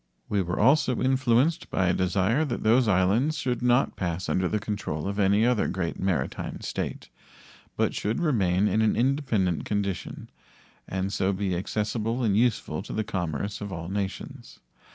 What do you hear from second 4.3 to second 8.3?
the control of any other great maritime state, but should